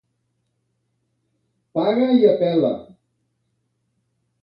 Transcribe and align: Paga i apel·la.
Paga 1.77 2.09
i 2.19 2.27
apel·la. 2.33 2.75